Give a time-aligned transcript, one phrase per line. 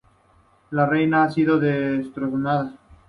[0.71, 2.73] La Reina ha sido destronada.